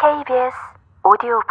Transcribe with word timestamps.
KBS 0.00 0.56
오디오북 1.04 1.44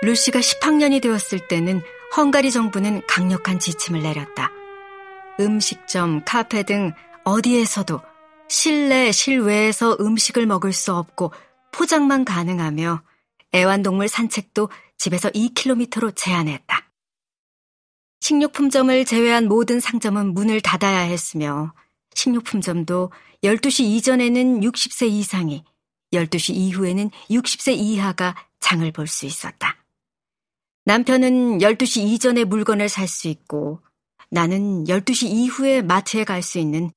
루시가 0.00 0.38
10학년이 0.38 1.02
되었을 1.02 1.46
때는 1.46 1.82
헝가리 2.16 2.50
정부는 2.50 3.02
강력한 3.06 3.58
지침을 3.58 4.02
내렸다. 4.02 4.50
음식점, 5.38 6.22
카페 6.24 6.62
등 6.62 6.94
어디에서도 7.24 8.00
실내, 8.48 9.12
실외에서 9.12 9.98
음식을 10.00 10.46
먹을 10.46 10.72
수 10.72 10.94
없고 10.94 11.34
포장만 11.70 12.24
가능하며 12.24 13.02
애완동물 13.54 14.08
산책도 14.08 14.70
집에서 14.96 15.28
2km로 15.32 16.16
제한했다. 16.16 16.83
식료품점을 18.24 19.04
제외한 19.04 19.48
모든 19.48 19.80
상점은 19.80 20.32
문을 20.32 20.62
닫아야 20.62 21.00
했으며 21.00 21.74
식료품점도 22.14 23.12
12시 23.42 23.84
이전에는 23.84 24.60
60세 24.62 25.10
이상이, 25.10 25.62
12시 26.10 26.54
이후에는 26.54 27.10
60세 27.28 27.76
이하가 27.76 28.34
장을 28.60 28.90
볼 28.92 29.06
수 29.06 29.26
있었다. 29.26 29.76
남편은 30.86 31.58
12시 31.58 32.00
이전에 32.00 32.44
물건을 32.44 32.88
살 32.88 33.08
수 33.08 33.28
있고 33.28 33.82
나는 34.30 34.84
12시 34.84 35.26
이후에 35.26 35.82
마트에 35.82 36.24
갈 36.24 36.42
수 36.42 36.58
있는 36.58 36.90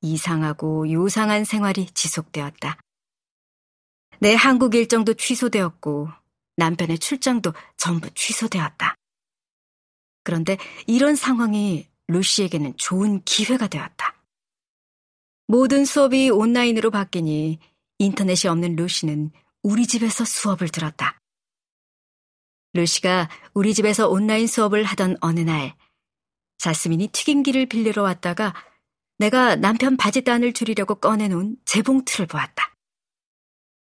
이상하고 0.00 0.90
요상한 0.90 1.44
생활이 1.44 1.84
지속되었다. 1.92 2.78
내 4.20 4.34
한국 4.34 4.74
일정도 4.74 5.12
취소되었고 5.12 6.08
남편의 6.56 6.98
출장도 6.98 7.52
전부 7.76 8.08
취소되었다. 8.14 8.94
그런데 10.24 10.56
이런 10.86 11.16
상황이 11.16 11.88
루시에게는 12.08 12.76
좋은 12.76 13.22
기회가 13.24 13.66
되었다. 13.66 14.14
모든 15.46 15.84
수업이 15.84 16.30
온라인으로 16.30 16.90
바뀌니 16.90 17.58
인터넷이 17.98 18.50
없는 18.50 18.76
루시는 18.76 19.30
우리 19.62 19.86
집에서 19.86 20.24
수업을 20.24 20.68
들었다. 20.68 21.20
루시가 22.74 23.28
우리 23.54 23.74
집에서 23.74 24.08
온라인 24.08 24.46
수업을 24.46 24.82
하던 24.84 25.16
어느 25.20 25.40
날, 25.40 25.76
자스민이 26.58 27.08
튀김기를 27.08 27.66
빌리러 27.66 28.02
왔다가 28.02 28.54
내가 29.18 29.56
남편 29.56 29.96
바지단을 29.96 30.52
줄이려고 30.52 30.94
꺼내놓은 30.96 31.56
재봉틀을 31.64 32.26
보았다. 32.26 32.74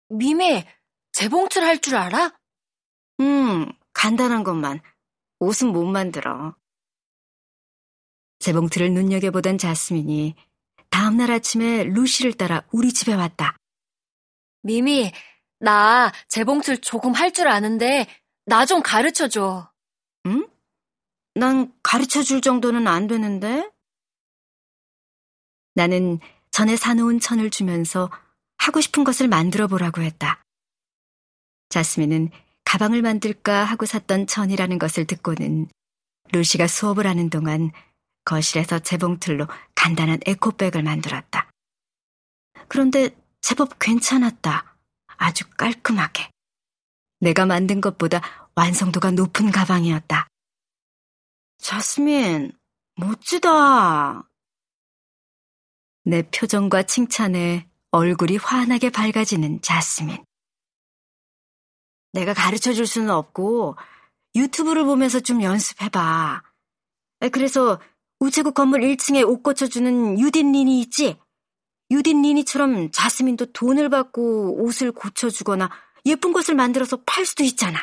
미미, 0.08 0.64
재봉틀 1.12 1.64
할 1.64 1.80
줄 1.80 1.96
알아? 1.96 2.32
음, 3.20 3.66
간단한 3.92 4.44
것만. 4.44 4.80
옷은 5.38 5.68
못 5.68 5.84
만들어. 5.84 6.54
재봉틀을 8.38 8.92
눈여겨보던 8.92 9.58
자스민이 9.58 10.34
다음날 10.90 11.30
아침에 11.30 11.84
루시를 11.84 12.34
따라 12.34 12.62
우리 12.72 12.92
집에 12.92 13.12
왔다. 13.14 13.56
미미, 14.62 15.12
나 15.58 16.12
재봉틀 16.28 16.80
조금 16.80 17.12
할 17.12 17.32
줄 17.32 17.48
아는데 17.48 18.06
나 18.44 18.64
좀 18.66 18.82
가르쳐 18.82 19.28
줘. 19.28 19.70
응? 20.26 20.48
난 21.34 21.72
가르쳐 21.82 22.22
줄 22.22 22.40
정도는 22.40 22.86
안 22.86 23.06
되는데? 23.06 23.70
나는 25.74 26.18
전에 26.50 26.76
사놓은 26.76 27.20
천을 27.20 27.50
주면서 27.50 28.10
하고 28.56 28.80
싶은 28.80 29.04
것을 29.04 29.28
만들어 29.28 29.66
보라고 29.66 30.00
했다. 30.02 30.42
자스민은 31.68 32.30
가방을 32.66 33.00
만들까 33.00 33.64
하고 33.64 33.86
샀던 33.86 34.26
천이라는 34.26 34.78
것을 34.78 35.06
듣고는 35.06 35.68
루시가 36.32 36.66
수업을 36.66 37.06
하는 37.06 37.30
동안 37.30 37.70
거실에서 38.24 38.80
재봉틀로 38.80 39.46
간단한 39.76 40.18
에코백을 40.26 40.82
만들었다. 40.82 41.48
그런데 42.68 43.10
제법 43.40 43.78
괜찮았다. 43.78 44.76
아주 45.16 45.48
깔끔하게. 45.56 46.28
내가 47.20 47.46
만든 47.46 47.80
것보다 47.80 48.20
완성도가 48.56 49.12
높은 49.12 49.52
가방이었다. 49.52 50.26
자스민, 51.58 52.52
멋지다. 52.96 54.28
내 56.04 56.22
표정과 56.22 56.82
칭찬에 56.82 57.68
얼굴이 57.92 58.38
환하게 58.38 58.90
밝아지는 58.90 59.62
자스민. 59.62 60.25
내가 62.16 62.32
가르쳐 62.32 62.72
줄 62.72 62.86
수는 62.86 63.10
없고 63.10 63.76
유튜브를 64.34 64.84
보면서 64.84 65.20
좀 65.20 65.42
연습해봐. 65.42 66.42
그래서 67.30 67.78
우체국 68.20 68.54
건물 68.54 68.80
1층에 68.80 69.28
옷 69.28 69.42
고쳐주는 69.42 70.18
유딘 70.18 70.52
린이 70.52 70.80
있지? 70.80 71.18
유딘 71.90 72.22
린이처럼 72.22 72.90
자스민도 72.90 73.52
돈을 73.52 73.90
받고 73.90 74.64
옷을 74.64 74.92
고쳐주거나 74.92 75.70
예쁜 76.06 76.32
것을 76.32 76.54
만들어서 76.54 76.98
팔 77.04 77.26
수도 77.26 77.44
있잖아. 77.44 77.78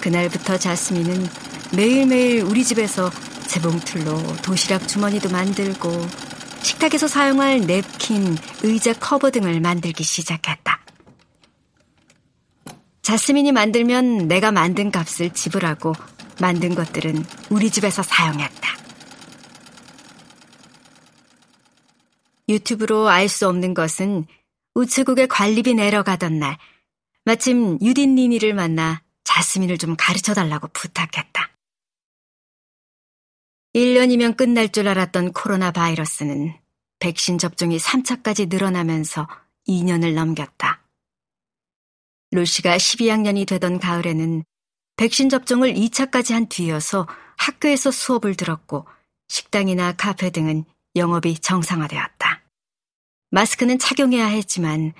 그날부터 0.00 0.58
자스민은 0.58 1.14
매일매일 1.76 2.42
우리 2.42 2.64
집에서 2.64 3.08
재봉틀로 3.52 4.16
도시락 4.38 4.88
주머니도 4.88 5.28
만들고 5.28 5.90
식탁에서 6.62 7.06
사용할 7.06 7.60
냅킨, 7.60 8.34
의자 8.62 8.94
커버 8.94 9.30
등을 9.30 9.60
만들기 9.60 10.02
시작했다. 10.02 10.80
자스민이 13.02 13.52
만들면 13.52 14.26
내가 14.26 14.52
만든 14.52 14.90
값을 14.90 15.34
지불하고 15.34 15.92
만든 16.40 16.74
것들은 16.74 17.26
우리 17.50 17.68
집에서 17.70 18.02
사용했다. 18.02 18.70
유튜브로 22.48 23.10
알 23.10 23.28
수 23.28 23.46
없는 23.48 23.74
것은 23.74 24.26
우체국에 24.74 25.26
관리비 25.26 25.74
내려가던 25.74 26.38
날 26.38 26.56
마침 27.26 27.78
유딘 27.82 28.14
니니를 28.14 28.54
만나 28.54 29.02
자스민을 29.24 29.76
좀 29.76 29.94
가르쳐 29.98 30.32
달라고 30.32 30.68
부탁했다. 30.72 31.51
1년이면 33.74 34.36
끝날 34.36 34.68
줄 34.68 34.86
알았던 34.86 35.32
코로나 35.32 35.70
바이러스는 35.70 36.54
백신 36.98 37.38
접종이 37.38 37.78
3차까지 37.78 38.48
늘어나면서 38.48 39.26
2년을 39.66 40.14
넘겼다. 40.14 40.82
루시가 42.32 42.76
12학년이 42.76 43.46
되던 43.46 43.78
가을에는 43.78 44.44
백신 44.96 45.30
접종을 45.30 45.72
2차까지 45.74 46.34
한 46.34 46.48
뒤여서 46.48 47.08
학교에서 47.38 47.90
수업을 47.90 48.34
들었고 48.34 48.86
식당이나 49.28 49.92
카페 49.92 50.30
등은 50.30 50.64
영업이 50.94 51.38
정상화되었다. 51.38 52.42
마스크는 53.30 53.78
착용해야 53.78 54.26
했지만 54.26 54.92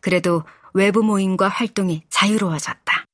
그래도 0.00 0.44
외부 0.72 1.02
모임과 1.02 1.48
활동이 1.48 2.04
자유로워졌다. 2.08 3.04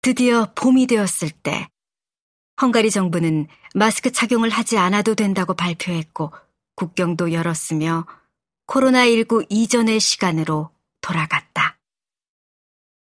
드디어 0.00 0.50
봄이 0.54 0.86
되었을 0.86 1.30
때 1.30 1.68
헝가리 2.60 2.90
정부는 2.90 3.46
마스크 3.74 4.10
착용을 4.10 4.50
하지 4.50 4.78
않아도 4.78 5.14
된다고 5.14 5.54
발표했고 5.54 6.32
국경도 6.74 7.32
열었으며 7.32 8.06
코로나19 8.66 9.46
이전의 9.48 10.00
시간으로 10.00 10.70
돌아갔다. 11.00 11.77